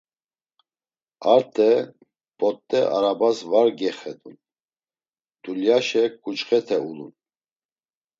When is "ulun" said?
6.89-7.13